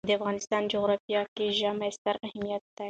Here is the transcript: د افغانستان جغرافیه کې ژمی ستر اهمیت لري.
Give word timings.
د 0.09 0.11
افغانستان 0.19 0.61
جغرافیه 0.73 1.21
کې 1.35 1.45
ژمی 1.59 1.91
ستر 1.97 2.15
اهمیت 2.27 2.61
لري. 2.67 2.79